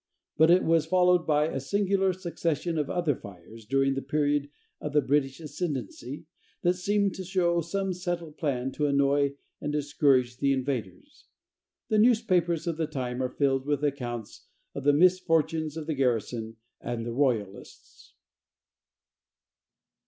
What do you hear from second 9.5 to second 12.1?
and discourage the invaders. The